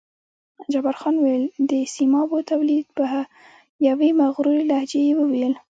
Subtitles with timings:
[0.71, 3.05] جبار خان وویل: د سیمابو تولید، په
[3.87, 5.53] یوې مغرورې لهجې یې وویل.